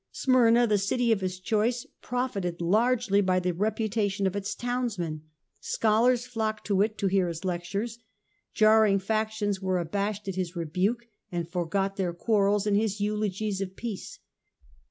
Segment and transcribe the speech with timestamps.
[0.11, 5.21] Smyrna, the city of his choice, profited largely by the reputation of its townsman.
[5.59, 7.99] Scholars flocked to it to hear his lectures.
[8.51, 13.75] Jarring factions were abashed at his rebuke, and forgot their quarrels in his eulogies of
[13.75, 14.17] peace.